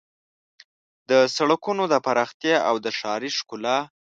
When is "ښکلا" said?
3.37-3.77